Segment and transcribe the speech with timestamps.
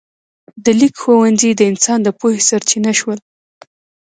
[0.63, 3.19] د لیک ښوونځي د انسان د پوهې سرچینه شول.